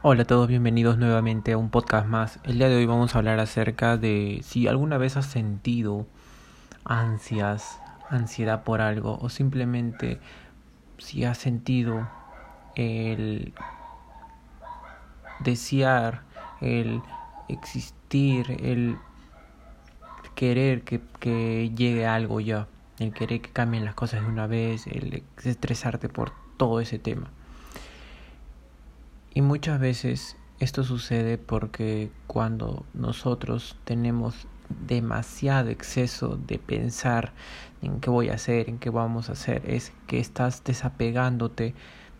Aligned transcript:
Hola 0.00 0.22
a 0.22 0.26
todos, 0.26 0.46
bienvenidos 0.46 0.96
nuevamente 0.96 1.50
a 1.50 1.58
un 1.58 1.70
podcast 1.70 2.06
más. 2.06 2.38
El 2.44 2.58
día 2.58 2.68
de 2.68 2.76
hoy 2.76 2.86
vamos 2.86 3.12
a 3.12 3.18
hablar 3.18 3.40
acerca 3.40 3.96
de 3.96 4.42
si 4.44 4.68
alguna 4.68 4.96
vez 4.96 5.16
has 5.16 5.26
sentido 5.26 6.06
ansias, 6.84 7.80
ansiedad 8.08 8.62
por 8.62 8.80
algo 8.80 9.18
o 9.20 9.28
simplemente 9.28 10.20
si 10.98 11.24
has 11.24 11.38
sentido 11.38 12.08
el 12.76 13.52
desear, 15.40 16.22
el 16.60 17.02
existir, 17.48 18.56
el 18.62 18.98
querer 20.36 20.82
que, 20.82 21.00
que 21.18 21.72
llegue 21.74 22.06
algo 22.06 22.38
ya, 22.38 22.68
el 23.00 23.12
querer 23.12 23.40
que 23.40 23.50
cambien 23.50 23.84
las 23.84 23.96
cosas 23.96 24.20
de 24.20 24.28
una 24.28 24.46
vez, 24.46 24.86
el 24.86 25.24
estresarte 25.42 26.08
por 26.08 26.30
todo 26.56 26.78
ese 26.78 27.00
tema. 27.00 27.32
Y 29.38 29.40
muchas 29.40 29.78
veces 29.78 30.36
esto 30.58 30.82
sucede 30.82 31.38
porque 31.38 32.10
cuando 32.26 32.84
nosotros 32.92 33.76
tenemos 33.84 34.48
demasiado 34.84 35.68
exceso 35.68 36.36
de 36.48 36.58
pensar 36.58 37.32
en 37.80 38.00
qué 38.00 38.10
voy 38.10 38.30
a 38.30 38.34
hacer, 38.34 38.68
en 38.68 38.80
qué 38.80 38.90
vamos 38.90 39.28
a 39.28 39.34
hacer, 39.34 39.62
es 39.64 39.92
que 40.08 40.18
estás 40.18 40.64
desapegándote 40.64 41.76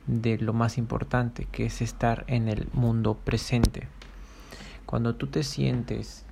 de 0.07 0.38
lo 0.38 0.52
más 0.52 0.79
importante, 0.79 1.48
que 1.51 1.66
es 1.66 1.83
estar 1.83 2.23
en 2.29 2.46
el 2.46 2.69
mundo 2.73 3.15
presente. 3.15 3.88
Cuando 4.87 5.16
tú 5.16 5.27
te 5.27 5.43
sientes 5.43 6.24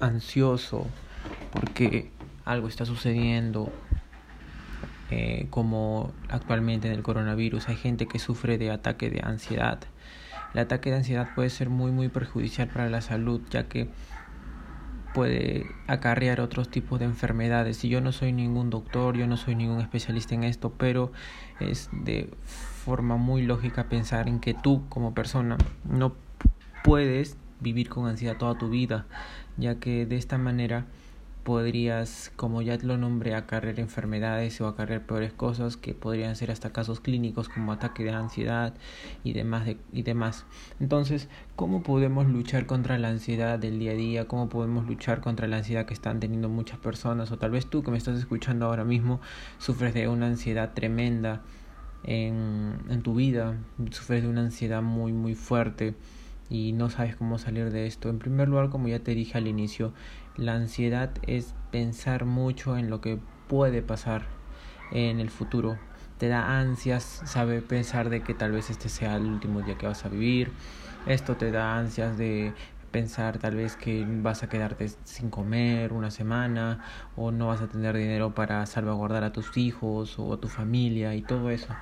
ansioso 0.00 0.84
porque 1.50 2.10
algo 2.44 2.68
está 2.68 2.84
sucediendo, 2.84 3.72
eh, 5.14 5.46
como 5.50 6.10
actualmente 6.30 6.88
en 6.88 6.94
el 6.94 7.02
coronavirus 7.02 7.68
hay 7.68 7.76
gente 7.76 8.06
que 8.06 8.18
sufre 8.18 8.56
de 8.56 8.70
ataque 8.70 9.10
de 9.10 9.20
ansiedad. 9.22 9.78
El 10.54 10.60
ataque 10.60 10.88
de 10.88 10.96
ansiedad 10.96 11.28
puede 11.34 11.50
ser 11.50 11.68
muy 11.68 11.92
muy 11.92 12.08
perjudicial 12.08 12.68
para 12.68 12.88
la 12.88 13.02
salud 13.02 13.42
ya 13.50 13.68
que 13.68 13.90
puede 15.12 15.66
acarrear 15.86 16.40
otros 16.40 16.70
tipos 16.70 16.98
de 16.98 17.04
enfermedades. 17.04 17.84
Y 17.84 17.90
yo 17.90 18.00
no 18.00 18.10
soy 18.12 18.32
ningún 18.32 18.70
doctor, 18.70 19.14
yo 19.18 19.26
no 19.26 19.36
soy 19.36 19.54
ningún 19.54 19.82
especialista 19.82 20.34
en 20.34 20.44
esto, 20.44 20.72
pero 20.78 21.12
es 21.60 21.90
de 21.92 22.30
forma 22.84 23.18
muy 23.18 23.42
lógica 23.42 23.90
pensar 23.90 24.28
en 24.28 24.40
que 24.40 24.54
tú 24.54 24.88
como 24.88 25.12
persona 25.12 25.58
no 25.84 26.14
puedes 26.82 27.36
vivir 27.60 27.90
con 27.90 28.06
ansiedad 28.06 28.38
toda 28.38 28.56
tu 28.56 28.70
vida, 28.70 29.04
ya 29.58 29.74
que 29.74 30.06
de 30.06 30.16
esta 30.16 30.38
manera 30.38 30.86
podrías, 31.42 32.32
como 32.36 32.62
ya 32.62 32.76
lo 32.82 32.96
nombré, 32.96 33.34
acarrear 33.34 33.80
enfermedades 33.80 34.60
o 34.60 34.66
acarrear 34.66 35.06
peores 35.06 35.32
cosas 35.32 35.76
que 35.76 35.94
podrían 35.94 36.36
ser 36.36 36.50
hasta 36.50 36.72
casos 36.72 37.00
clínicos 37.00 37.48
como 37.48 37.72
ataque 37.72 38.04
de 38.04 38.10
ansiedad 38.10 38.74
y 39.24 39.32
demás, 39.32 39.68
y 39.92 40.02
demás. 40.02 40.44
Entonces, 40.80 41.28
¿cómo 41.56 41.82
podemos 41.82 42.26
luchar 42.26 42.66
contra 42.66 42.98
la 42.98 43.08
ansiedad 43.08 43.58
del 43.58 43.78
día 43.78 43.92
a 43.92 43.94
día? 43.94 44.28
¿Cómo 44.28 44.48
podemos 44.48 44.86
luchar 44.86 45.20
contra 45.20 45.48
la 45.48 45.58
ansiedad 45.58 45.86
que 45.86 45.94
están 45.94 46.20
teniendo 46.20 46.48
muchas 46.48 46.78
personas? 46.78 47.32
O 47.32 47.38
tal 47.38 47.50
vez 47.50 47.66
tú 47.66 47.82
que 47.82 47.90
me 47.90 47.98
estás 47.98 48.18
escuchando 48.18 48.66
ahora 48.66 48.84
mismo 48.84 49.20
sufres 49.58 49.94
de 49.94 50.08
una 50.08 50.26
ansiedad 50.26 50.72
tremenda 50.74 51.42
en, 52.04 52.74
en 52.88 53.02
tu 53.02 53.14
vida, 53.14 53.56
sufres 53.90 54.22
de 54.22 54.28
una 54.28 54.42
ansiedad 54.42 54.82
muy, 54.82 55.12
muy 55.12 55.34
fuerte 55.34 55.94
y 56.52 56.72
no 56.72 56.90
sabes 56.90 57.16
cómo 57.16 57.38
salir 57.38 57.70
de 57.70 57.86
esto. 57.86 58.10
En 58.10 58.18
primer 58.18 58.46
lugar, 58.46 58.68
como 58.68 58.86
ya 58.86 58.98
te 58.98 59.14
dije 59.14 59.38
al 59.38 59.46
inicio, 59.46 59.94
la 60.36 60.54
ansiedad 60.54 61.10
es 61.26 61.54
pensar 61.70 62.24
mucho 62.24 62.76
en 62.76 62.90
lo 62.90 63.00
que 63.00 63.18
puede 63.48 63.82
pasar 63.82 64.22
en 64.90 65.20
el 65.20 65.30
futuro. 65.30 65.78
Te 66.18 66.28
da 66.28 66.58
ansias, 66.58 67.22
sabe 67.24 67.62
pensar 67.62 68.08
de 68.08 68.22
que 68.22 68.34
tal 68.34 68.52
vez 68.52 68.70
este 68.70 68.88
sea 68.88 69.16
el 69.16 69.26
último 69.26 69.62
día 69.62 69.76
que 69.76 69.86
vas 69.86 70.04
a 70.04 70.08
vivir. 70.08 70.52
Esto 71.06 71.36
te 71.36 71.50
da 71.50 71.76
ansias 71.76 72.16
de 72.16 72.52
pensar 72.92 73.38
tal 73.38 73.56
vez 73.56 73.74
que 73.74 74.06
vas 74.06 74.42
a 74.42 74.48
quedarte 74.48 74.88
sin 75.04 75.30
comer 75.30 75.92
una 75.92 76.10
semana 76.10 76.84
o 77.16 77.32
no 77.32 77.48
vas 77.48 77.62
a 77.62 77.66
tener 77.66 77.96
dinero 77.96 78.34
para 78.34 78.64
salvaguardar 78.66 79.24
a 79.24 79.32
tus 79.32 79.56
hijos 79.56 80.18
o 80.18 80.34
a 80.34 80.40
tu 80.40 80.48
familia 80.48 81.14
y 81.14 81.22
todo 81.22 81.50
eso. 81.50 81.74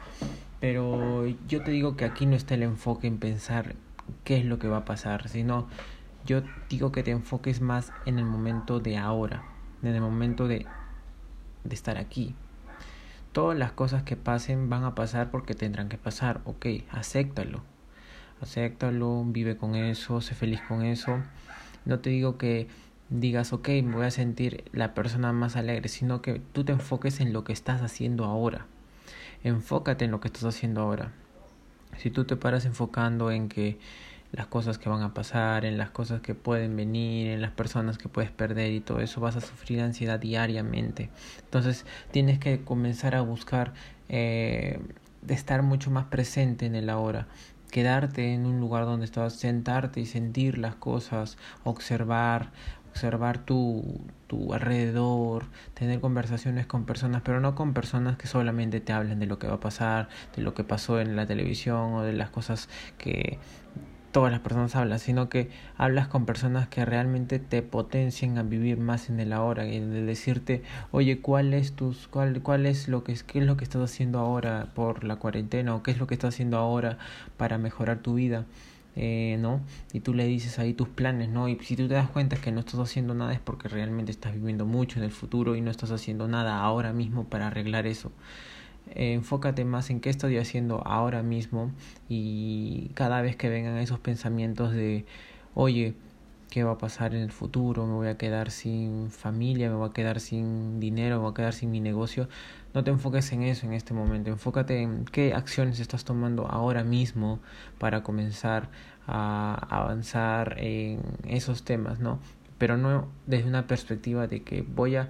Pero 0.61 1.27
yo 1.49 1.63
te 1.63 1.73
digo 1.73 1.97
que 1.97 2.05
aquí 2.05 2.27
no 2.27 2.37
está 2.37 2.55
el 2.55 2.63
enfoque 2.63 3.07
en 3.09 3.19
pensar 3.19 3.75
qué 4.25 4.39
es 4.39 4.45
lo 4.45 4.59
que 4.59 4.69
va 4.69 4.79
a 4.79 4.85
pasar, 4.85 5.29
sino 5.29 5.69
yo 6.27 6.43
digo 6.69 6.93
que 6.93 7.03
te 7.03 7.11
enfoques 7.11 7.61
más 7.61 7.93
en 8.07 8.19
el 8.19 8.25
momento 8.25 8.81
de 8.81 8.97
ahora, 8.99 9.43
en 9.83 9.95
el 9.95 10.01
momento 10.01 10.49
de, 10.49 10.67
de 11.65 11.75
estar 11.75 11.99
aquí. 11.99 12.35
Todas 13.33 13.57
las 13.57 13.73
cosas 13.73 14.03
que 14.03 14.17
pasen 14.17 14.69
van 14.69 14.85
a 14.85 14.95
pasar 14.95 15.31
porque 15.31 15.55
tendrán 15.55 15.89
que 15.89 15.99
pasar, 15.99 16.41
ok, 16.45 16.67
acéptalo, 16.91 17.63
acéptalo, 18.41 19.25
vive 19.27 19.57
con 19.57 19.77
eso, 19.77 20.21
sé 20.21 20.35
feliz 20.35 20.61
con 20.67 20.83
eso. 20.83 21.23
No 21.85 22.01
te 22.01 22.11
digo 22.11 22.39
que 22.39 22.69
digas, 23.09 23.53
ok, 23.53 23.69
me 23.69 23.97
voy 23.97 24.07
a 24.07 24.11
sentir 24.11 24.65
la 24.73 24.95
persona 24.95 25.33
más 25.33 25.57
alegre, 25.57 25.89
sino 25.89 26.23
que 26.23 26.41
tú 26.53 26.65
te 26.65 26.73
enfoques 26.73 27.21
en 27.21 27.33
lo 27.33 27.45
que 27.45 27.53
estás 27.53 27.83
haciendo 27.83 28.25
ahora. 28.25 28.67
Enfócate 29.43 30.05
en 30.05 30.11
lo 30.11 30.21
que 30.21 30.29
estás 30.29 30.45
haciendo 30.45 30.81
ahora. 30.81 31.13
Si 31.97 32.11
tú 32.11 32.25
te 32.25 32.37
paras 32.37 32.65
enfocando 32.65 33.31
en 33.31 33.49
que 33.49 33.79
las 34.33 34.47
cosas 34.47 34.79
que 34.79 34.89
van 34.89 35.03
a 35.03 35.15
pasar, 35.15 35.65
en 35.65 35.79
las 35.79 35.91
cosas 35.91 36.21
que 36.21 36.35
pueden 36.35 36.77
venir, 36.77 37.29
en 37.29 37.43
las 37.43 37.51
personas 37.51 37.99
que 37.99 38.09
puedes 38.09 38.31
perder 38.31 38.73
y 38.73 38.81
todo 38.81 39.01
eso, 39.01 39.21
vas 39.21 39.37
a 39.37 39.41
sufrir 39.41 39.81
ansiedad 39.81 40.19
diariamente. 40.19 41.11
Entonces 41.43 41.85
tienes 42.11 42.39
que 42.39 42.63
comenzar 42.65 43.15
a 43.15 43.23
buscar 43.23 43.73
eh, 44.09 44.81
estar 45.29 45.63
mucho 45.63 45.91
más 45.91 46.07
presente 46.07 46.67
en 46.67 46.75
el 46.75 46.91
ahora 46.91 47.27
quedarte 47.71 48.35
en 48.35 48.47
un 48.47 48.61
lugar 48.61 48.85
donde 48.85 49.07
estás, 49.07 49.35
sentarte 49.35 50.01
y 50.01 50.07
sentir 50.07 50.59
las 50.59 50.75
cosas, 50.75 51.39
observar, 51.65 52.51
observar 52.91 53.39
tu, 53.39 54.01
tu 54.27 54.53
alrededor, 54.53 55.47
tener 55.75 56.01
conversaciones 56.01 56.67
con 56.67 56.85
personas, 56.85 57.23
pero 57.25 57.41
no 57.41 57.55
con 57.55 57.73
personas 57.73 58.17
que 58.17 58.27
solamente 58.27 58.81
te 58.81 58.93
hablen 58.93 59.19
de 59.21 59.27
lo 59.27 59.39
que 59.39 59.47
va 59.47 59.55
a 59.55 59.61
pasar, 59.61 60.09
de 60.37 60.43
lo 60.43 60.55
que 60.55 60.65
pasó 60.65 61.01
en 61.01 61.17
la 61.17 61.27
televisión 61.27 61.95
o 61.95 62.03
de 62.03 62.13
las 62.13 62.31
cosas 62.31 62.69
que 62.99 63.39
todas 64.13 64.33
las 64.33 64.41
personas 64.41 64.77
hablan, 64.77 64.99
sino 64.99 65.29
que 65.29 65.51
hablas 65.77 66.09
con 66.09 66.27
personas 66.27 66.69
que 66.69 66.85
realmente 66.85 67.39
te 67.39 67.63
potencien 67.63 68.39
a 68.39 68.43
vivir 68.43 68.79
más 68.79 69.09
en 69.09 69.21
el 69.21 69.33
ahora 69.33 69.67
y 69.67 69.81
de 69.81 70.03
decirte, 70.03 70.63
oye, 70.91 71.21
¿cuál 71.21 71.55
es 71.55 71.73
tus, 71.73 72.09
cuál, 72.09 72.43
cuál 72.43 72.67
es 72.67 72.89
lo 72.89 73.05
que 73.05 73.15
qué 73.27 73.41
es 73.41 73.47
lo 73.47 73.57
que 73.57 73.65
estás 73.65 73.83
haciendo 73.83 74.19
ahora 74.19 74.69
por 74.75 75.05
la 75.05 75.17
cuarentena 75.17 75.75
o 75.75 75.83
qué 75.83 75.91
es 75.93 75.99
lo 75.99 76.07
que 76.07 76.15
estás 76.15 76.35
haciendo 76.35 76.59
ahora 76.59 76.99
para 77.37 77.59
mejorar 77.59 77.99
tu 77.99 78.15
vida? 78.15 78.47
Eh, 78.97 79.37
¿no? 79.39 79.61
Y 79.93 80.01
tú 80.01 80.15
le 80.15 80.27
dices 80.27 80.59
ahí 80.59 80.75
tus 80.75 80.89
planes, 80.89 81.29
¿no? 81.29 81.49
Y 81.49 81.57
si 81.61 81.77
tú 81.77 81.87
te 81.87 81.95
das 81.95 82.11
cuenta 82.11 82.37
que 82.37 82.51
no 82.51 82.61
estás 82.61 82.81
haciendo 82.81 83.15
nada 83.15 83.33
es 83.33 83.39
porque 83.39 83.69
realmente 83.69 84.11
estás 84.11 84.35
viviendo 84.35 84.67
mucho 84.67 84.99
en 84.99 85.05
el 85.05 85.13
futuro 85.13 85.55
y 85.55 85.61
no 85.61 85.71
estás 85.71 85.93
haciendo 85.93 86.27
nada 86.27 86.61
ahora 86.61 86.93
mismo 86.93 87.25
para 87.25 87.47
arreglar 87.47 87.87
eso. 87.87 88.11
Eh, 88.89 89.15
enfócate 89.15 89.65
más 89.65 89.91
en 89.91 90.01
qué 90.01 90.11
estoy 90.11 90.37
haciendo 90.37 90.83
ahora 90.87 91.23
mismo 91.23 91.71
y 92.09 92.91
cada 92.95 93.23
vez 93.23 93.37
que 93.37 93.49
vengan 93.49 93.77
esos 93.79 94.01
pensamientos 94.01 94.73
de, 94.73 95.07
oye, 95.55 95.95
¿qué 96.51 96.65
va 96.65 96.73
a 96.73 96.79
pasar 96.79 97.15
en 97.15 97.23
el 97.23 97.31
futuro? 97.31 97.87
¿Me 97.87 97.95
voy 97.95 98.09
a 98.09 98.19
quedar 98.19 98.51
sin 98.51 99.11
familia? 99.11 99.71
¿Me 99.71 99.77
voy 99.77 99.89
a 99.89 99.93
quedar 99.93 100.21
sin 100.21 100.81
dinero? 100.81 101.17
¿Me 101.17 101.23
voy 101.23 101.31
a 101.31 101.35
quedar 101.35 101.53
sin 101.55 101.71
mi 101.71 101.81
negocio? 101.81 102.29
No 102.75 102.85
te 102.85 102.91
enfoques 102.91 103.33
en 103.33 103.43
eso 103.43 103.67
en 103.67 103.73
este 103.73 103.95
momento, 103.95 104.31
enfócate 104.31 104.83
en 104.83 105.05
qué 105.05 105.35
acciones 105.35 105.81
estás 105.81 106.05
tomando 106.05 106.47
ahora 106.47 106.85
mismo 106.85 107.41
para 107.79 108.03
comenzar 108.03 108.69
a 109.07 109.55
avanzar 109.71 110.57
en 110.59 111.01
esos 111.27 111.65
temas, 111.65 112.01
¿no? 112.01 112.19
Pero 112.59 112.77
no 112.77 113.09
desde 113.27 113.49
una 113.49 113.67
perspectiva 113.67 114.27
de 114.27 114.43
que 114.43 114.63
voy 114.63 114.97
a 114.97 115.09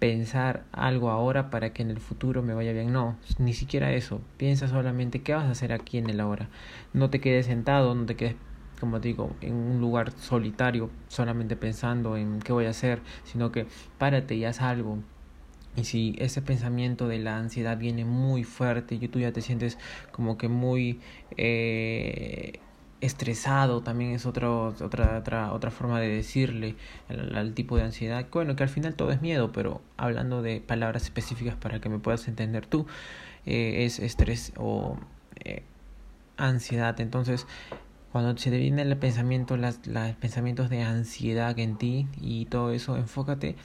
pensar 0.00 0.64
algo 0.72 1.10
ahora 1.10 1.50
para 1.50 1.72
que 1.72 1.82
en 1.82 1.90
el 1.90 2.00
futuro 2.00 2.42
me 2.42 2.54
vaya 2.54 2.72
bien. 2.72 2.92
No, 2.92 3.16
ni 3.38 3.52
siquiera 3.54 3.92
eso. 3.92 4.20
Piensa 4.38 4.66
solamente 4.66 5.22
qué 5.22 5.34
vas 5.34 5.44
a 5.44 5.52
hacer 5.52 5.72
aquí 5.72 5.98
en 5.98 6.10
el 6.10 6.18
ahora. 6.20 6.48
No 6.92 7.10
te 7.10 7.20
quedes 7.20 7.46
sentado, 7.46 7.94
no 7.94 8.06
te 8.06 8.16
quedes, 8.16 8.34
como 8.80 9.00
te 9.00 9.08
digo, 9.08 9.36
en 9.42 9.54
un 9.54 9.80
lugar 9.80 10.10
solitario, 10.12 10.90
solamente 11.08 11.54
pensando 11.54 12.16
en 12.16 12.40
qué 12.40 12.52
voy 12.52 12.64
a 12.64 12.70
hacer, 12.70 13.00
sino 13.24 13.52
que 13.52 13.66
párate 13.98 14.34
y 14.34 14.44
haz 14.46 14.62
algo. 14.62 14.98
Y 15.76 15.84
si 15.84 16.16
ese 16.18 16.42
pensamiento 16.42 17.06
de 17.06 17.18
la 17.18 17.36
ansiedad 17.38 17.78
viene 17.78 18.04
muy 18.04 18.42
fuerte 18.42 18.96
y 18.96 19.06
tú 19.06 19.20
ya 19.20 19.32
te 19.32 19.42
sientes 19.42 19.78
como 20.12 20.36
que 20.36 20.48
muy 20.48 21.00
eh, 21.36 22.58
estresado, 23.00 23.82
también 23.82 24.12
es 24.12 24.26
otro, 24.26 24.74
otra, 24.80 25.18
otra, 25.18 25.52
otra 25.52 25.70
forma 25.70 26.00
de 26.00 26.08
decirle 26.08 26.76
al, 27.08 27.54
tipo 27.54 27.76
de 27.76 27.84
ansiedad. 27.84 28.26
Bueno, 28.30 28.56
que 28.56 28.62
al 28.62 28.68
final 28.68 28.94
todo 28.94 29.10
es 29.10 29.22
miedo, 29.22 29.52
pero 29.52 29.80
hablando 29.96 30.42
de 30.42 30.60
palabras 30.60 31.04
específicas 31.04 31.56
para 31.56 31.80
que 31.80 31.88
me 31.88 31.98
puedas 31.98 32.28
entender 32.28 32.66
tú, 32.66 32.86
eh, 33.46 33.84
es 33.84 33.98
estrés 33.98 34.52
o 34.56 34.98
eh, 35.44 35.62
ansiedad. 36.36 37.00
Entonces, 37.00 37.46
cuando 38.12 38.36
se 38.36 38.50
te 38.50 38.58
viene 38.58 38.82
el 38.82 38.96
pensamiento, 38.96 39.56
las, 39.56 39.86
los 39.86 40.12
pensamientos 40.16 40.68
de 40.68 40.82
ansiedad 40.82 41.58
en 41.58 41.76
ti 41.76 42.06
y 42.20 42.46
todo 42.46 42.72
eso, 42.72 42.96
enfócate 42.96 43.56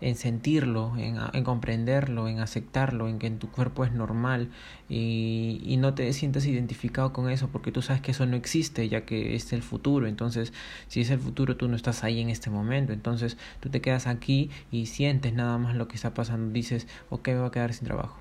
en 0.00 0.16
sentirlo, 0.16 0.96
en, 0.96 1.18
en, 1.32 1.44
comprenderlo, 1.44 2.28
en 2.28 2.40
aceptarlo, 2.40 3.08
en 3.08 3.18
que 3.18 3.26
en 3.26 3.38
tu 3.38 3.50
cuerpo 3.50 3.84
es 3.84 3.92
normal 3.92 4.50
y, 4.88 5.60
y, 5.64 5.76
no 5.76 5.94
te 5.94 6.12
sientas 6.12 6.46
identificado 6.46 7.12
con 7.12 7.28
eso 7.30 7.48
porque 7.48 7.70
tú 7.72 7.82
sabes 7.82 8.00
que 8.00 8.12
eso 8.12 8.26
no 8.26 8.36
existe 8.36 8.88
ya 8.88 9.04
que 9.04 9.34
es 9.34 9.52
el 9.52 9.62
futuro. 9.62 10.06
Entonces, 10.06 10.52
si 10.88 11.00
es 11.00 11.10
el 11.10 11.18
futuro, 11.18 11.56
tú 11.56 11.68
no 11.68 11.76
estás 11.76 12.04
ahí 12.04 12.20
en 12.20 12.30
este 12.30 12.50
momento. 12.50 12.92
Entonces, 12.92 13.36
tú 13.60 13.68
te 13.68 13.80
quedas 13.80 14.06
aquí 14.06 14.50
y 14.70 14.86
sientes 14.86 15.32
nada 15.32 15.58
más 15.58 15.76
lo 15.76 15.88
que 15.88 15.96
está 15.96 16.14
pasando. 16.14 16.52
Dices, 16.52 16.86
ok, 17.10 17.28
me 17.28 17.38
voy 17.38 17.48
a 17.48 17.50
quedar 17.50 17.74
sin 17.74 17.86
trabajo. 17.86 18.18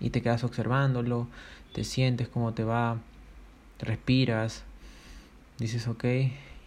Y 0.00 0.10
te 0.10 0.22
quedas 0.22 0.44
observándolo, 0.44 1.26
te 1.72 1.84
sientes 1.84 2.28
cómo 2.28 2.54
te 2.54 2.64
va, 2.64 2.98
respiras, 3.80 4.64
dices, 5.58 5.88
ok, 5.88 6.04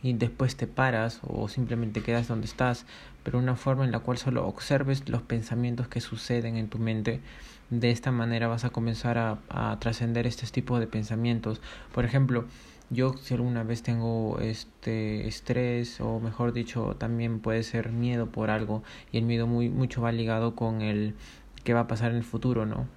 y 0.04 0.14
después 0.14 0.56
te 0.56 0.68
paras 0.68 1.20
o 1.24 1.48
simplemente 1.48 2.02
quedas 2.02 2.28
donde 2.28 2.46
estás, 2.46 2.86
pero 3.24 3.40
una 3.40 3.56
forma 3.56 3.86
en 3.86 3.92
la 3.92 4.00
cual 4.00 4.18
solo 4.18 4.48
observes 4.48 5.08
los 5.10 5.22
pensamientos 5.22 5.88
que 5.88 6.02
suceden 6.02 6.58
en 6.58 6.70
tu 6.70 6.78
mente. 6.80 7.22
De 7.70 7.92
esta 7.92 8.12
manera 8.12 8.48
vas 8.48 8.66
a 8.66 8.70
comenzar 8.70 9.18
a, 9.18 9.40
a 9.50 9.78
trascender 9.80 10.28
este 10.28 10.46
tipo 10.48 10.80
de 10.80 10.88
pensamientos. 10.88 11.62
Por 11.94 12.06
ejemplo, 12.06 12.46
yo 12.94 13.14
si 13.14 13.34
alguna 13.34 13.64
vez 13.64 13.84
tengo 13.84 14.38
este 14.42 15.26
estrés 15.26 16.02
o 16.02 16.20
mejor 16.20 16.52
dicho 16.52 16.98
también 17.00 17.40
puede 17.40 17.64
ser 17.64 17.90
miedo 17.90 18.28
por 18.28 18.50
algo 18.50 18.84
y 19.14 19.18
el 19.18 19.24
miedo 19.24 19.48
muy 19.48 19.70
mucho 19.70 20.02
va 20.02 20.12
ligado 20.12 20.56
con 20.56 20.82
el 20.82 21.16
qué 21.64 21.74
va 21.74 21.82
a 21.82 21.88
pasar 21.88 22.12
en 22.12 22.18
el 22.18 22.24
futuro, 22.24 22.66
¿no? 22.66 22.88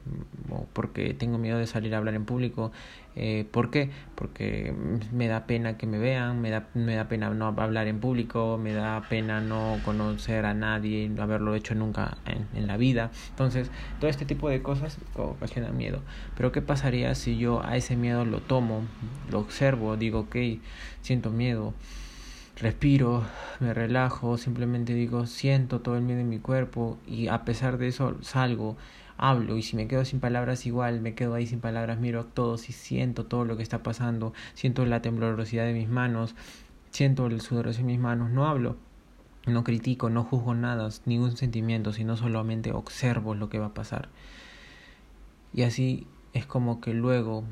porque 0.72 1.14
tengo 1.14 1.38
miedo 1.38 1.58
de 1.58 1.66
salir 1.66 1.94
a 1.94 1.98
hablar 1.98 2.14
en 2.14 2.24
público. 2.24 2.72
Eh, 3.16 3.46
¿Por 3.50 3.70
qué? 3.70 3.90
Porque 4.14 4.74
me 5.12 5.28
da 5.28 5.46
pena 5.46 5.76
que 5.76 5.86
me 5.86 5.98
vean, 5.98 6.40
me 6.40 6.50
da, 6.50 6.66
me 6.74 6.94
da 6.96 7.08
pena 7.08 7.30
no 7.30 7.46
hablar 7.46 7.86
en 7.86 8.00
público, 8.00 8.58
me 8.60 8.72
da 8.72 9.02
pena 9.08 9.40
no 9.40 9.78
conocer 9.84 10.46
a 10.46 10.54
nadie, 10.54 11.08
no 11.08 11.22
haberlo 11.22 11.54
hecho 11.54 11.74
nunca 11.74 12.18
en, 12.26 12.46
en 12.58 12.66
la 12.66 12.76
vida. 12.76 13.10
Entonces, 13.30 13.70
todo 14.00 14.10
este 14.10 14.24
tipo 14.24 14.48
de 14.48 14.62
cosas 14.62 14.98
ocasionan 15.16 15.76
miedo. 15.76 16.00
Pero 16.36 16.52
¿qué 16.52 16.62
pasaría 16.62 17.14
si 17.14 17.38
yo 17.38 17.64
a 17.64 17.76
ese 17.76 17.96
miedo 17.96 18.24
lo 18.24 18.40
tomo, 18.40 18.82
lo 19.30 19.38
observo, 19.40 19.96
digo, 19.96 20.20
ok, 20.20 20.36
siento 21.02 21.30
miedo? 21.30 21.74
Respiro, 22.56 23.24
me 23.60 23.74
relajo, 23.74 24.38
simplemente 24.38 24.94
digo, 24.94 25.26
siento 25.26 25.80
todo 25.80 25.96
el 25.96 26.02
miedo 26.02 26.20
en 26.20 26.28
mi 26.28 26.38
cuerpo 26.38 26.98
y 27.06 27.28
a 27.28 27.44
pesar 27.44 27.78
de 27.78 27.88
eso 27.88 28.16
salgo, 28.22 28.76
hablo 29.16 29.56
y 29.56 29.62
si 29.62 29.76
me 29.76 29.88
quedo 29.88 30.04
sin 30.04 30.20
palabras 30.20 30.66
igual, 30.66 31.00
me 31.00 31.14
quedo 31.14 31.34
ahí 31.34 31.46
sin 31.46 31.60
palabras, 31.60 31.98
miro 31.98 32.20
a 32.20 32.24
todos 32.24 32.68
y 32.68 32.72
siento 32.72 33.26
todo 33.26 33.44
lo 33.44 33.56
que 33.56 33.62
está 33.62 33.82
pasando, 33.82 34.32
siento 34.54 34.86
la 34.86 35.02
temblorosidad 35.02 35.64
de 35.64 35.72
mis 35.72 35.88
manos, 35.88 36.34
siento 36.90 37.26
el 37.26 37.40
sudor 37.40 37.74
de 37.74 37.82
mis 37.82 37.98
manos, 37.98 38.30
no 38.30 38.46
hablo, 38.46 38.76
no 39.46 39.64
critico, 39.64 40.08
no 40.08 40.24
juzgo 40.24 40.54
nada, 40.54 40.88
ningún 41.06 41.36
sentimiento, 41.36 41.92
sino 41.92 42.16
solamente 42.16 42.72
observo 42.72 43.34
lo 43.34 43.48
que 43.48 43.58
va 43.58 43.66
a 43.66 43.74
pasar. 43.74 44.08
Y 45.52 45.62
así 45.62 46.06
es 46.32 46.46
como 46.46 46.80
que 46.80 46.94
luego 46.94 47.44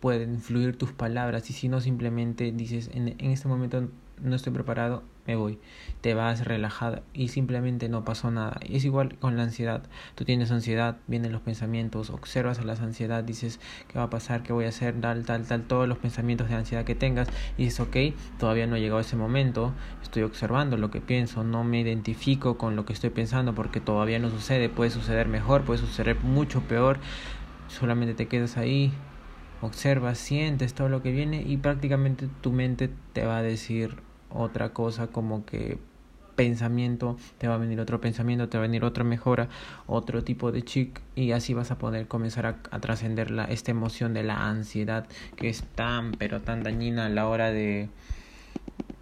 pueden 0.00 0.40
fluir 0.40 0.76
tus 0.76 0.92
palabras 0.92 1.48
y 1.48 1.54
si 1.54 1.68
no 1.68 1.80
simplemente 1.80 2.52
dices 2.52 2.90
en, 2.92 3.08
en 3.08 3.30
este 3.30 3.48
momento 3.48 3.88
no 4.22 4.36
estoy 4.36 4.52
preparado, 4.52 5.02
me 5.26 5.36
voy. 5.36 5.58
Te 6.00 6.14
vas 6.14 6.44
relajado 6.44 7.02
y 7.12 7.28
simplemente 7.28 7.88
no 7.88 8.04
pasó 8.04 8.30
nada. 8.30 8.60
Es 8.68 8.84
igual 8.84 9.16
con 9.18 9.36
la 9.36 9.44
ansiedad. 9.44 9.82
Tú 10.14 10.24
tienes 10.24 10.50
ansiedad, 10.50 10.98
vienen 11.06 11.32
los 11.32 11.40
pensamientos, 11.40 12.10
observas 12.10 12.58
a 12.58 12.64
la 12.64 12.74
ansiedad, 12.74 13.24
dices 13.24 13.60
qué 13.88 13.98
va 13.98 14.04
a 14.04 14.10
pasar, 14.10 14.42
qué 14.42 14.52
voy 14.52 14.66
a 14.66 14.68
hacer, 14.68 15.00
tal, 15.00 15.24
tal, 15.24 15.46
tal, 15.46 15.62
todos 15.62 15.88
los 15.88 15.98
pensamientos 15.98 16.48
de 16.48 16.54
ansiedad 16.54 16.84
que 16.84 16.94
tengas 16.94 17.28
y 17.56 17.64
dices, 17.64 17.80
ok, 17.80 17.96
todavía 18.38 18.66
no 18.66 18.76
ha 18.76 18.78
llegado 18.78 19.00
ese 19.00 19.16
momento, 19.16 19.72
estoy 20.02 20.22
observando 20.22 20.76
lo 20.76 20.90
que 20.90 21.00
pienso, 21.00 21.44
no 21.44 21.64
me 21.64 21.80
identifico 21.80 22.58
con 22.58 22.76
lo 22.76 22.84
que 22.84 22.92
estoy 22.92 23.10
pensando 23.10 23.54
porque 23.54 23.80
todavía 23.80 24.18
no 24.18 24.30
sucede, 24.30 24.68
puede 24.68 24.90
suceder 24.90 25.28
mejor, 25.28 25.64
puede 25.64 25.78
suceder 25.80 26.20
mucho 26.20 26.60
peor, 26.62 26.98
solamente 27.68 28.14
te 28.14 28.28
quedas 28.28 28.56
ahí 28.56 28.92
observas, 29.60 30.18
sientes 30.18 30.74
todo 30.74 30.88
lo 30.88 31.02
que 31.02 31.12
viene 31.12 31.42
y 31.42 31.56
prácticamente 31.56 32.28
tu 32.40 32.52
mente 32.52 32.90
te 33.12 33.24
va 33.24 33.38
a 33.38 33.42
decir 33.42 33.96
otra 34.30 34.72
cosa 34.72 35.06
como 35.08 35.44
que 35.44 35.78
pensamiento, 36.34 37.16
te 37.38 37.46
va 37.48 37.54
a 37.54 37.58
venir 37.58 37.80
otro 37.80 38.00
pensamiento, 38.00 38.48
te 38.48 38.58
va 38.58 38.64
a 38.64 38.66
venir 38.66 38.84
otra 38.84 39.04
mejora, 39.04 39.48
otro 39.86 40.24
tipo 40.24 40.52
de 40.52 40.62
chic 40.62 41.00
y 41.14 41.32
así 41.32 41.54
vas 41.54 41.70
a 41.70 41.78
poder 41.78 42.08
comenzar 42.08 42.46
a, 42.46 42.56
a 42.70 42.80
trascender 42.80 43.32
esta 43.48 43.70
emoción 43.70 44.14
de 44.14 44.24
la 44.24 44.48
ansiedad 44.48 45.06
que 45.36 45.48
es 45.48 45.62
tan 45.62 46.12
pero 46.12 46.40
tan 46.40 46.62
dañina 46.62 47.06
a 47.06 47.08
la 47.08 47.28
hora 47.28 47.50
de 47.50 47.88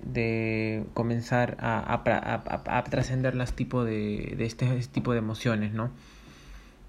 de 0.02 0.84
comenzar 0.94 1.56
a, 1.60 1.78
a, 1.78 2.78
a, 2.78 2.84
trascender 2.84 3.34
las 3.34 3.54
tipo 3.54 3.84
de, 3.84 4.34
de 4.36 4.44
este, 4.44 4.76
este 4.76 4.92
tipo 4.92 5.12
de 5.12 5.18
emociones, 5.18 5.72
¿no? 5.72 5.90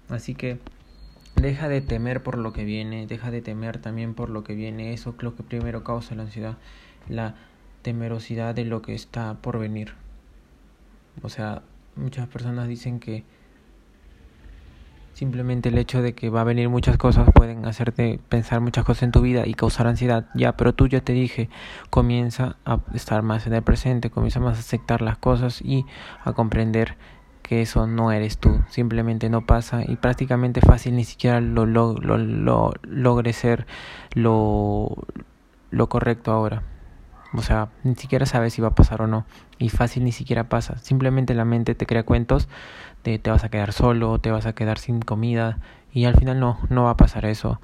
Así 0.08 0.34
que 0.34 0.58
Deja 1.36 1.68
de 1.68 1.80
temer 1.80 2.22
por 2.22 2.38
lo 2.38 2.52
que 2.52 2.64
viene, 2.64 3.06
deja 3.06 3.30
de 3.30 3.42
temer 3.42 3.78
también 3.78 4.14
por 4.14 4.30
lo 4.30 4.44
que 4.44 4.54
viene. 4.54 4.92
Eso 4.92 5.14
es 5.16 5.22
lo 5.22 5.34
que 5.34 5.42
primero 5.42 5.84
causa 5.84 6.14
la 6.14 6.22
ansiedad, 6.22 6.56
la 7.08 7.34
temerosidad 7.82 8.54
de 8.54 8.64
lo 8.64 8.82
que 8.82 8.94
está 8.94 9.34
por 9.34 9.58
venir. 9.58 9.94
O 11.22 11.28
sea, 11.28 11.62
muchas 11.96 12.28
personas 12.28 12.68
dicen 12.68 13.00
que 13.00 13.24
simplemente 15.12 15.68
el 15.68 15.78
hecho 15.78 16.02
de 16.02 16.14
que 16.14 16.28
va 16.28 16.40
a 16.40 16.44
venir 16.44 16.68
muchas 16.68 16.96
cosas 16.96 17.28
pueden 17.32 17.64
hacerte 17.66 18.18
pensar 18.28 18.60
muchas 18.60 18.84
cosas 18.84 19.04
en 19.04 19.12
tu 19.12 19.20
vida 19.20 19.46
y 19.46 19.54
causar 19.54 19.86
ansiedad. 19.86 20.26
Ya, 20.34 20.56
pero 20.56 20.74
tú 20.74 20.88
ya 20.88 21.00
te 21.00 21.12
dije, 21.12 21.48
comienza 21.90 22.56
a 22.64 22.80
estar 22.94 23.22
más 23.22 23.46
en 23.46 23.54
el 23.54 23.62
presente, 23.62 24.10
comienza 24.10 24.40
más 24.40 24.56
a 24.56 24.60
aceptar 24.60 25.02
las 25.02 25.16
cosas 25.18 25.62
y 25.62 25.86
a 26.24 26.32
comprender 26.32 26.96
que 27.44 27.60
eso 27.60 27.86
no 27.86 28.10
eres 28.10 28.38
tú, 28.38 28.62
simplemente 28.70 29.28
no 29.28 29.44
pasa 29.44 29.82
y 29.86 29.96
prácticamente 29.96 30.62
fácil 30.62 30.96
ni 30.96 31.04
siquiera 31.04 31.40
lo, 31.40 31.66
lo, 31.66 31.92
lo, 31.92 32.16
lo 32.16 32.72
logre 32.82 33.34
ser 33.34 33.66
lo, 34.14 34.96
lo 35.70 35.88
correcto 35.90 36.32
ahora. 36.32 36.62
O 37.36 37.42
sea, 37.42 37.68
ni 37.82 37.96
siquiera 37.96 38.26
sabes 38.26 38.54
si 38.54 38.62
va 38.62 38.68
a 38.68 38.74
pasar 38.74 39.02
o 39.02 39.06
no. 39.06 39.26
Y 39.58 39.68
fácil 39.68 40.04
ni 40.04 40.12
siquiera 40.12 40.48
pasa. 40.48 40.78
Simplemente 40.78 41.34
la 41.34 41.44
mente 41.44 41.74
te 41.74 41.84
crea 41.84 42.04
cuentos 42.04 42.48
de 43.02 43.18
te 43.18 43.30
vas 43.30 43.44
a 43.44 43.48
quedar 43.48 43.72
solo, 43.72 44.20
te 44.20 44.30
vas 44.30 44.46
a 44.46 44.54
quedar 44.54 44.78
sin 44.78 45.02
comida. 45.02 45.58
Y 45.92 46.06
al 46.06 46.14
final 46.14 46.40
no, 46.40 46.58
no 46.70 46.84
va 46.84 46.90
a 46.90 46.96
pasar 46.96 47.24
eso. 47.26 47.60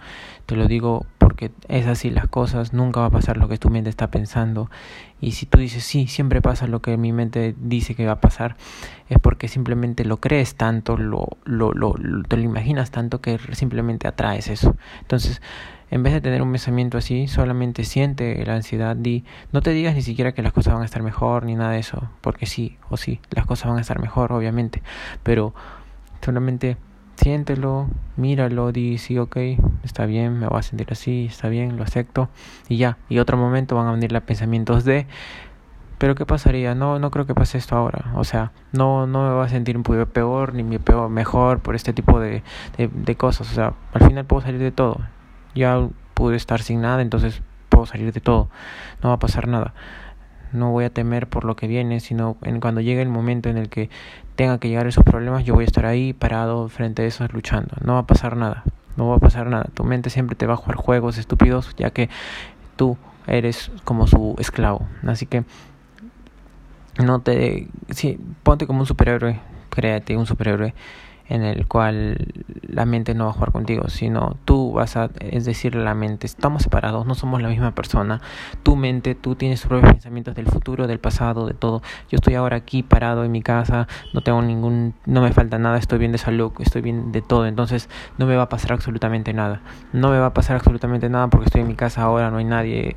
Te 0.47 0.56
lo 0.56 0.67
digo 0.67 1.06
porque 1.19 1.53
es 1.69 1.87
así 1.87 2.11
las 2.11 2.26
cosas. 2.26 2.73
Nunca 2.73 3.00
va 3.00 3.06
a 3.06 3.11
pasar 3.11 3.37
lo 3.37 3.49
que 3.49 3.59
tu 3.59 3.71
mente 3.71 3.91
está 3.91 4.11
pensando. 4.11 4.71
Y 5.21 5.33
si 5.33 5.47
tú 5.47 5.59
dices, 5.59 5.85
sí, 5.85 6.09
siempre 6.09 6.43
pasa 6.43 6.67
lo 6.67 6.83
que 6.83 6.97
mi 6.97 7.12
mente 7.12 7.55
dice 7.59 7.94
que 7.94 8.06
va 8.06 8.12
a 8.12 8.21
pasar, 8.21 8.56
es 9.11 9.19
porque 9.19 9.49
simplemente 9.49 10.05
lo 10.05 10.19
crees 10.19 10.55
tanto, 10.55 10.97
lo, 10.97 11.27
lo, 11.45 11.73
lo, 11.73 11.95
te 12.29 12.37
lo 12.37 12.43
imaginas 12.43 12.91
tanto 12.93 13.21
que 13.21 13.39
simplemente 13.53 14.07
atraes 14.07 14.49
eso. 14.49 14.77
Entonces, 15.01 15.43
en 15.91 16.05
vez 16.05 16.12
de 16.12 16.21
tener 16.21 16.41
un 16.43 16.53
pensamiento 16.53 16.97
así, 16.97 17.27
solamente 17.27 17.85
siente 17.85 18.43
la 18.47 18.55
ansiedad 18.55 18.97
y 19.05 19.25
no 19.52 19.61
te 19.61 19.71
digas 19.71 19.97
ni 19.97 20.02
siquiera 20.02 20.33
que 20.33 20.43
las 20.43 20.52
cosas 20.52 20.75
van 20.75 20.83
a 20.83 20.87
estar 20.87 21.02
mejor 21.02 21.45
ni 21.45 21.57
nada 21.57 21.73
de 21.73 21.81
eso, 21.81 22.09
porque 22.21 22.47
sí 22.47 22.79
o 22.88 22.97
sí, 22.97 23.21
las 23.31 23.47
cosas 23.47 23.69
van 23.69 23.79
a 23.79 23.81
estar 23.81 24.00
mejor, 24.00 24.33
obviamente, 24.33 24.81
pero 25.25 25.52
solamente 26.25 26.76
siéntelo, 27.17 27.88
míralo, 28.17 28.71
di 28.71 28.97
sí, 28.99 29.19
ok, 29.19 29.37
está 29.83 30.07
bien, 30.07 30.38
me 30.38 30.47
voy 30.47 30.61
a 30.61 30.62
sentir 30.62 30.87
así, 30.90 31.26
está 31.26 31.49
bien, 31.49 31.76
lo 31.76 31.83
acepto 31.83 32.31
y 32.69 32.76
ya. 32.76 32.97
Y 33.09 33.19
otro 33.19 33.37
momento 33.37 33.75
van 33.75 33.88
a 33.88 33.93
venir 33.93 34.12
los 34.12 34.23
pensamientos 34.23 34.85
de 34.85 35.07
pero 36.00 36.14
qué 36.14 36.25
pasaría, 36.25 36.75
no, 36.75 36.99
no 36.99 37.11
creo 37.11 37.26
que 37.26 37.35
pase 37.35 37.59
esto 37.59 37.76
ahora, 37.76 38.11
o 38.14 38.25
sea, 38.25 38.52
no, 38.73 39.07
no 39.07 39.28
me 39.28 39.35
voy 39.35 39.45
a 39.45 39.50
sentir 39.50 39.76
un 39.76 39.83
poco 39.83 40.07
peor 40.07 40.54
ni 40.54 40.78
peor, 40.78 41.11
mejor 41.11 41.61
por 41.61 41.75
este 41.75 41.92
tipo 41.92 42.19
de, 42.19 42.42
de, 42.78 42.88
de 42.88 43.16
cosas, 43.16 43.50
o 43.50 43.54
sea, 43.54 43.75
al 43.92 44.07
final 44.07 44.25
puedo 44.25 44.40
salir 44.40 44.61
de 44.61 44.73
todo, 44.73 44.99
ya 45.54 45.87
pude 46.14 46.37
estar 46.37 46.62
sin 46.62 46.80
nada, 46.80 47.02
entonces 47.02 47.42
puedo 47.69 47.85
salir 47.85 48.14
de 48.14 48.21
todo, 48.23 48.49
no 49.02 49.11
va 49.11 49.16
a 49.16 49.19
pasar 49.19 49.47
nada. 49.47 49.75
No 50.52 50.71
voy 50.71 50.85
a 50.85 50.90
temer 50.90 51.28
por 51.28 51.45
lo 51.45 51.54
que 51.54 51.69
viene, 51.69 52.00
sino 52.00 52.37
en 52.42 52.61
cuando 52.61 52.80
llegue 52.80 53.02
el 53.02 53.09
momento 53.09 53.50
en 53.50 53.57
el 53.57 53.69
que 53.69 53.88
tenga 54.37 54.59
que 54.59 54.69
llegar 54.69 54.87
esos 54.87 55.04
problemas, 55.04 55.45
yo 55.45 55.54
voy 55.54 55.62
a 55.62 55.66
estar 55.66 55.87
ahí 55.87 56.12
parado 56.12 56.69
frente 56.69 57.02
a 57.02 57.04
esos 57.04 57.33
luchando. 57.33 57.76
No 57.85 57.92
va 57.92 58.00
a 58.00 58.07
pasar 58.07 58.37
nada, 58.37 58.64
no 58.97 59.09
va 59.09 59.16
a 59.16 59.19
pasar 59.21 59.47
nada. 59.47 59.66
Tu 59.75 59.85
mente 59.85 60.11
siempre 60.11 60.35
te 60.35 60.47
va 60.47 60.54
a 60.54 60.57
jugar 60.57 60.76
juegos 60.76 61.19
estúpidos, 61.19 61.76
ya 61.76 61.90
que 61.90 62.09
tú 62.75 62.97
eres 63.26 63.71
como 63.85 64.07
su 64.07 64.35
esclavo. 64.38 64.88
Así 65.07 65.26
que 65.26 65.45
no 66.99 67.20
te, 67.20 67.68
sí, 67.90 68.18
ponte 68.42 68.66
como 68.66 68.80
un 68.80 68.87
superhéroe, 68.87 69.40
créate 69.70 70.16
un 70.16 70.26
superhéroe 70.26 70.75
en 71.30 71.44
el 71.44 71.68
cual 71.68 72.16
la 72.66 72.85
mente 72.85 73.14
no 73.14 73.25
va 73.25 73.30
a 73.30 73.32
jugar 73.32 73.52
contigo, 73.52 73.88
sino 73.88 74.37
tú 74.44 74.73
vas 74.73 74.97
a, 74.97 75.11
es 75.20 75.44
decir, 75.44 75.76
la 75.76 75.94
mente, 75.94 76.26
estamos 76.26 76.64
separados, 76.64 77.06
no 77.06 77.14
somos 77.14 77.40
la 77.40 77.49
misma 77.49 77.73
persona, 77.73 78.20
tu 78.64 78.75
mente, 78.75 79.14
tú 79.14 79.37
tienes 79.37 79.61
tus 79.61 79.68
propios 79.68 79.92
pensamientos 79.92 80.35
del 80.35 80.47
futuro, 80.47 80.88
del 80.88 80.99
pasado, 80.99 81.47
de 81.47 81.54
todo, 81.54 81.82
yo 82.11 82.16
estoy 82.16 82.35
ahora 82.35 82.56
aquí 82.56 82.82
parado 82.82 83.25
en 83.25 83.30
mi 83.30 83.42
casa, 83.42 83.87
no 84.12 84.23
tengo 84.23 84.42
ningún, 84.42 84.94
no 85.06 85.23
me 85.23 85.32
falta 85.32 85.56
nada, 85.59 85.78
estoy 85.78 86.00
bien 86.00 86.11
de 86.11 86.18
salud, 86.18 86.50
estoy 86.59 86.82
bien 86.82 87.12
de 87.12 87.23
todo, 87.23 87.47
entonces 87.47 87.88
no 88.18 88.26
me 88.26 88.35
va 88.35 88.42
a 88.42 88.49
pasar 88.49 88.73
absolutamente 88.73 89.32
nada, 89.32 89.62
no 89.92 90.11
me 90.11 90.18
va 90.18 90.26
a 90.26 90.35
pasar 90.35 90.56
absolutamente 90.56 91.09
nada 91.09 91.28
porque 91.28 91.47
estoy 91.47 91.61
en 91.61 91.68
mi 91.68 91.76
casa 91.76 92.02
ahora, 92.02 92.32
no 92.32 92.38
hay 92.38 92.44
nadie 92.44 92.97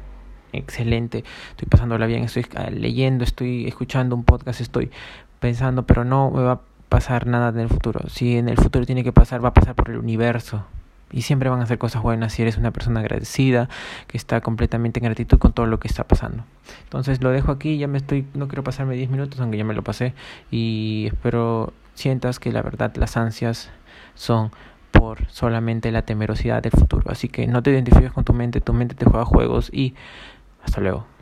excelente, 0.53 1.23
estoy 1.51 1.67
pasándola 1.67 2.05
bien, 2.05 2.23
estoy 2.23 2.45
leyendo, 2.71 3.23
estoy 3.23 3.67
escuchando 3.67 4.15
un 4.15 4.23
podcast, 4.23 4.61
estoy 4.61 4.91
pensando, 5.39 5.85
pero 5.85 6.05
no 6.05 6.31
me 6.31 6.43
va 6.43 6.61
pasar 6.93 7.25
nada 7.25 7.49
en 7.49 7.57
el 7.57 7.69
futuro. 7.69 8.07
Si 8.07 8.37
en 8.37 8.47
el 8.47 8.57
futuro 8.57 8.85
tiene 8.85 9.03
que 9.03 9.11
pasar, 9.11 9.43
va 9.43 9.49
a 9.49 9.53
pasar 9.55 9.73
por 9.73 9.89
el 9.89 9.97
universo. 9.97 10.63
Y 11.11 11.23
siempre 11.23 11.49
van 11.49 11.59
a 11.59 11.63
hacer 11.63 11.79
cosas 11.79 12.03
buenas 12.03 12.33
si 12.33 12.43
eres 12.43 12.55
una 12.55 12.69
persona 12.69 12.99
agradecida, 12.99 13.67
que 14.05 14.15
está 14.15 14.41
completamente 14.41 14.99
en 14.99 15.05
gratitud 15.05 15.39
con 15.39 15.53
todo 15.53 15.65
lo 15.65 15.79
que 15.79 15.87
está 15.87 16.03
pasando. 16.03 16.43
Entonces 16.83 17.23
lo 17.23 17.31
dejo 17.31 17.51
aquí, 17.51 17.79
ya 17.79 17.87
me 17.87 17.97
estoy, 17.97 18.27
no 18.35 18.47
quiero 18.47 18.63
pasarme 18.63 18.93
10 18.95 19.09
minutos, 19.09 19.39
aunque 19.39 19.57
ya 19.57 19.63
me 19.63 19.73
lo 19.73 19.83
pasé. 19.83 20.13
Y 20.51 21.05
espero 21.07 21.73
sientas 21.95 22.37
que 22.37 22.51
la 22.51 22.61
verdad 22.61 22.95
las 22.95 23.17
ansias 23.17 23.71
son 24.13 24.51
por 24.91 25.27
solamente 25.31 25.91
la 25.91 26.03
temerosidad 26.03 26.61
del 26.61 26.73
futuro. 26.73 27.09
Así 27.09 27.27
que 27.27 27.47
no 27.47 27.63
te 27.63 27.71
identifiques 27.71 28.11
con 28.11 28.23
tu 28.23 28.33
mente, 28.33 28.61
tu 28.61 28.73
mente 28.73 28.93
te 28.93 29.05
juega 29.05 29.25
juegos 29.25 29.71
y 29.73 29.95
hasta 30.63 30.81
luego. 30.81 31.12